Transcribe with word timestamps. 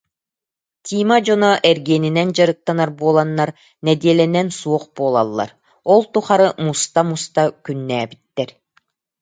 Тима 0.85 1.17
дьоно 1.25 1.51
эргиэнинэн 1.69 2.29
дьарыктанар 2.35 2.89
буоланнар 2.99 3.49
нэдиэлэнэн 3.85 4.47
суох 4.59 4.83
буолаллар, 4.95 5.51
ол 5.93 6.01
тухары 6.13 6.47
муста-муста 6.65 7.43
күннээбиттэр 7.63 8.49